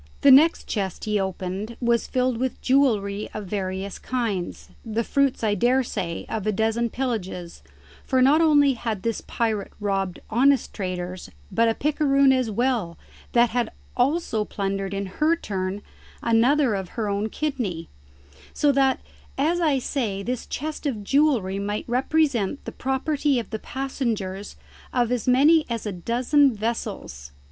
[0.21, 5.53] The next chest he opened was filled with jewellery of various kinds, the fruits, I
[5.53, 7.61] daresay, of a dozen pillages,
[8.03, 12.97] for not only had this pirate robbed honest traders but a picaroon as well
[13.33, 15.83] that had also plundered in her turn
[16.23, 17.87] another of her own kidney;
[18.55, 19.01] so that,
[19.37, 24.55] as I say, this chest of jewellery might represent the property of the passengers
[24.91, 27.33] of as many as a dozen vessels.